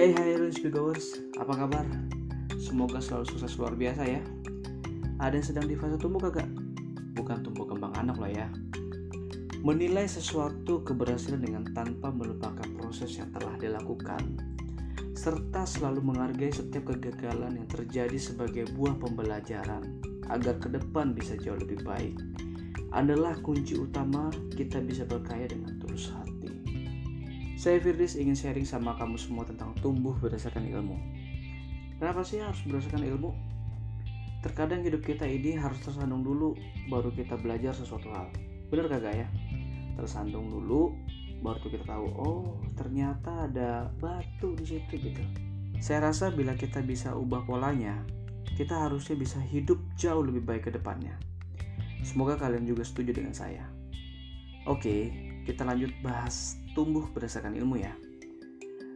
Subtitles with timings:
[0.00, 1.84] Hey hai Lunch Goers, apa kabar?
[2.56, 4.24] Semoga selalu sukses luar biasa ya
[5.20, 6.48] Ada yang sedang di fase tumbuh kagak?
[7.12, 8.48] Bukan tumbuh kembang anak loh ya
[9.60, 14.40] Menilai sesuatu keberhasilan dengan tanpa melupakan proses yang telah dilakukan
[15.12, 19.84] serta selalu menghargai setiap kegagalan yang terjadi sebagai buah pembelajaran
[20.32, 22.16] agar ke depan bisa jauh lebih baik
[22.96, 26.29] adalah kunci utama kita bisa berkaya dengan tulus hati.
[27.60, 30.96] Saya Firdaus ingin sharing sama kamu semua tentang tumbuh berdasarkan ilmu.
[32.00, 33.36] Kenapa sih harus berdasarkan ilmu?
[34.40, 36.56] Terkadang hidup kita ini harus tersandung dulu
[36.88, 38.32] baru kita belajar sesuatu hal.
[38.72, 39.28] Bener kagak ya?
[39.92, 40.96] Tersandung dulu
[41.44, 45.20] baru kita tahu oh ternyata ada batu di situ gitu.
[45.84, 48.00] Saya rasa bila kita bisa ubah polanya,
[48.56, 51.12] kita harusnya bisa hidup jauh lebih baik ke depannya.
[52.08, 53.68] Semoga kalian juga setuju dengan saya.
[54.64, 55.12] Oke,
[55.44, 57.94] kita lanjut bahas tumbuh berdasarkan ilmu ya.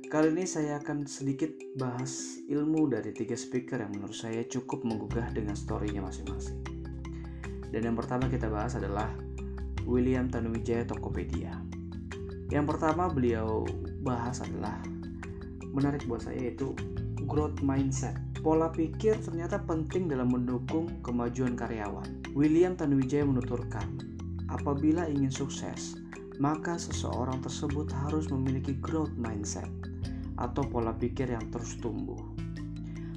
[0.07, 5.27] Kali ini saya akan sedikit bahas ilmu dari tiga speaker yang menurut saya cukup menggugah
[5.35, 6.63] dengan storynya masing-masing.
[7.75, 9.11] Dan yang pertama kita bahas adalah
[9.83, 11.59] William Tanuwijaya Tokopedia.
[12.47, 13.67] Yang pertama beliau
[14.07, 14.79] bahas adalah
[15.75, 16.71] menarik buat saya yaitu
[17.27, 18.15] growth mindset.
[18.39, 22.07] Pola pikir ternyata penting dalam mendukung kemajuan karyawan.
[22.37, 23.99] William Tanuwijaya menuturkan,
[24.53, 26.04] apabila ingin sukses,
[26.43, 29.71] maka seseorang tersebut harus memiliki growth mindset
[30.35, 32.19] atau pola pikir yang terus tumbuh.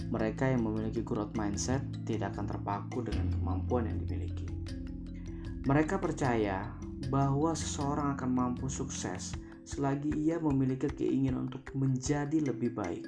[0.07, 4.47] Mereka yang memiliki growth mindset tidak akan terpaku dengan kemampuan yang dimiliki.
[5.67, 6.71] Mereka percaya
[7.11, 9.35] bahwa seseorang akan mampu sukses
[9.67, 13.03] selagi ia memiliki keinginan untuk menjadi lebih baik.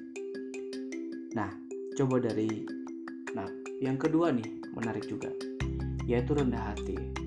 [1.31, 1.47] Nah,
[1.95, 2.67] coba dari
[3.31, 3.47] nah,
[3.79, 5.31] yang kedua nih menarik juga,
[6.03, 7.19] yaitu rendah hati.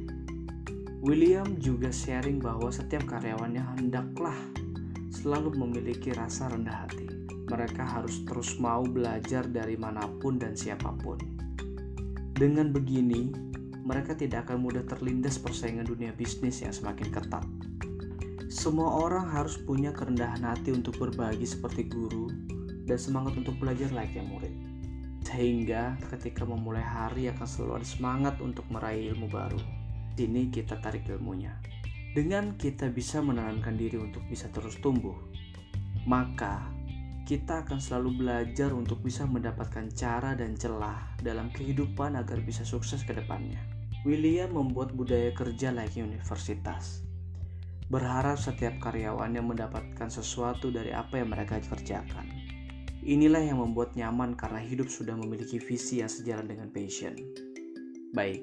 [1.02, 4.38] William juga sharing bahwa setiap karyawannya hendaklah
[5.10, 7.10] selalu memiliki rasa rendah hati.
[7.50, 11.18] Mereka harus terus mau belajar dari mana pun dan siapa pun.
[12.38, 13.34] Dengan begini,
[13.82, 17.42] mereka tidak akan mudah terlindas persaingan dunia bisnis yang semakin ketat.
[18.46, 22.30] Semua orang harus punya kerendahan hati untuk berbagi seperti guru
[22.86, 24.54] dan semangat untuk belajar layaknya murid.
[25.26, 29.81] Sehingga ketika memulai hari akan selalu ada semangat untuk meraih ilmu baru
[30.14, 31.56] sini kita tarik ilmunya.
[32.12, 35.16] Dengan kita bisa menanamkan diri untuk bisa terus tumbuh,
[36.04, 36.68] maka
[37.24, 43.00] kita akan selalu belajar untuk bisa mendapatkan cara dan celah dalam kehidupan agar bisa sukses
[43.06, 43.62] ke depannya.
[44.02, 47.06] William membuat budaya kerja layaknya universitas.
[47.86, 52.26] Berharap setiap karyawannya mendapatkan sesuatu dari apa yang mereka kerjakan.
[53.02, 57.14] Inilah yang membuat nyaman karena hidup sudah memiliki visi yang sejalan dengan passion.
[58.12, 58.42] Baik,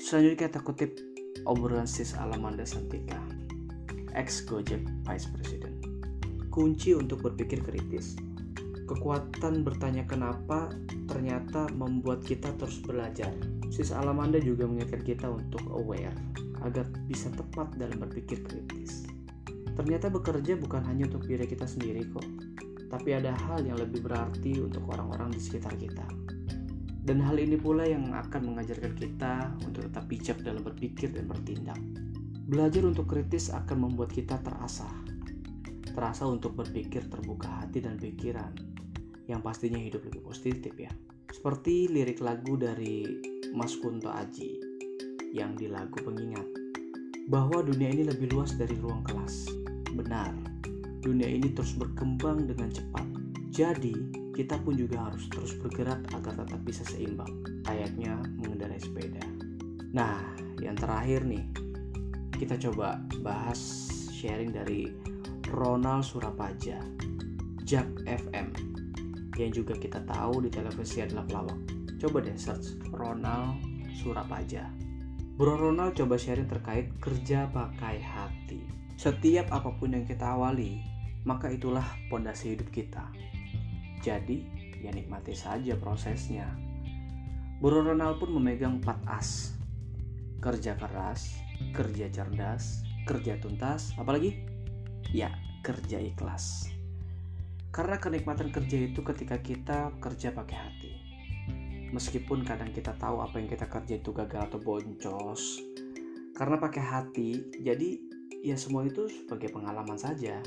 [0.00, 0.96] Selanjutnya kita kutip
[1.44, 3.20] obrolan sis Alamanda Santika,
[4.16, 5.76] ex Gojek Vice President.
[6.48, 8.16] Kunci untuk berpikir kritis.
[8.88, 10.72] Kekuatan bertanya kenapa
[11.04, 13.28] ternyata membuat kita terus belajar.
[13.68, 16.16] Sis Alamanda juga mengingatkan kita untuk aware
[16.64, 19.04] agar bisa tepat dalam berpikir kritis.
[19.76, 22.24] Ternyata bekerja bukan hanya untuk diri kita sendiri kok,
[22.88, 26.08] tapi ada hal yang lebih berarti untuk orang-orang di sekitar kita.
[27.00, 31.80] Dan hal ini pula yang akan mengajarkan kita untuk tetap bijak dalam berpikir dan bertindak.
[32.50, 34.92] Belajar untuk kritis akan membuat kita terasah.
[35.96, 38.52] Terasa untuk berpikir terbuka hati dan pikiran.
[39.30, 40.92] Yang pastinya hidup lebih positif ya.
[41.30, 43.06] Seperti lirik lagu dari
[43.56, 44.60] Mas Kunto Aji
[45.32, 46.44] yang di lagu pengingat.
[47.30, 49.46] Bahwa dunia ini lebih luas dari ruang kelas.
[49.94, 50.34] Benar,
[51.00, 53.06] dunia ini terus berkembang dengan cepat.
[53.54, 57.28] Jadi, kita pun juga harus terus bergerak agar tetap bisa seimbang,
[57.68, 59.20] layaknya mengendarai sepeda.
[59.92, 60.16] Nah,
[60.64, 61.44] yang terakhir nih,
[62.40, 63.60] kita coba bahas
[64.08, 64.88] sharing dari
[65.52, 66.80] Ronald Surapaja,
[67.68, 68.48] Jak FM,
[69.36, 71.60] yang juga kita tahu di televisi adalah pelawak.
[72.00, 73.60] Coba deh search Ronald
[73.92, 74.72] Surapaja.
[75.36, 78.64] Bro Ronald coba sharing terkait kerja pakai hati.
[78.96, 80.80] Setiap apa pun yang kita awali,
[81.28, 83.04] maka itulah pondasi hidup kita.
[84.00, 84.48] Jadi,
[84.80, 86.48] ya nikmati saja prosesnya.
[87.60, 89.52] Bro Ronald pun memegang empat as.
[90.40, 91.36] Kerja keras,
[91.76, 94.40] kerja cerdas, kerja tuntas, apalagi?
[95.12, 95.28] Ya,
[95.60, 96.72] kerja ikhlas.
[97.68, 100.92] Karena kenikmatan kerja itu ketika kita kerja pakai hati.
[101.92, 105.60] Meskipun kadang kita tahu apa yang kita kerja itu gagal atau boncos.
[106.32, 107.30] Karena pakai hati,
[107.60, 108.00] jadi
[108.40, 110.40] ya semua itu sebagai pengalaman saja.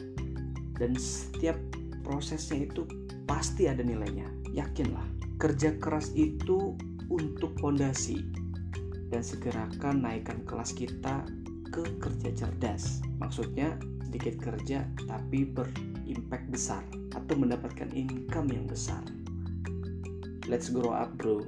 [0.73, 1.55] Dan setiap
[2.01, 2.89] prosesnya itu
[3.25, 4.27] pasti ada nilainya.
[4.53, 6.77] Yakinlah, kerja keras itu
[7.09, 8.23] untuk fondasi
[9.13, 11.25] dan segerakan naikkan kelas kita
[11.69, 13.01] ke kerja cerdas.
[13.21, 13.77] Maksudnya
[14.09, 15.69] sedikit kerja tapi ber
[16.05, 16.83] impact besar
[17.17, 19.01] atau mendapatkan income yang besar.
[20.45, 21.41] Let's grow up, bro.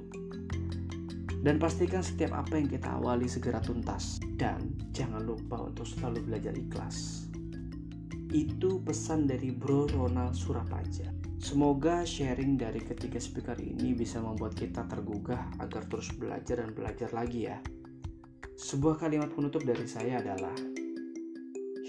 [1.46, 4.18] Dan pastikan setiap apa yang kita awali segera tuntas.
[4.40, 7.25] Dan jangan lupa untuk selalu belajar ikhlas.
[8.36, 11.08] Itu pesan dari Bro Ronald Surapaja.
[11.40, 17.16] Semoga sharing dari ketiga speaker ini bisa membuat kita tergugah agar terus belajar dan belajar
[17.16, 17.64] lagi ya.
[18.60, 20.52] Sebuah kalimat penutup dari saya adalah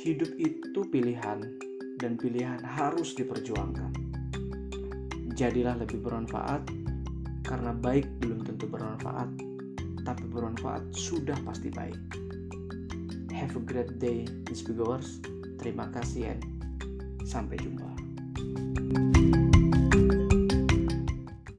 [0.07, 1.43] Hidup itu pilihan
[1.99, 3.91] dan pilihan harus diperjuangkan.
[5.35, 6.63] Jadilah lebih bermanfaat
[7.43, 9.35] karena baik belum tentu bermanfaat,
[10.07, 11.99] tapi bermanfaat sudah pasti baik.
[13.35, 14.63] Have a great day, Miss.
[15.57, 16.43] Terima kasih and
[17.27, 17.89] sampai jumpa.
[18.37, 19.56] thank you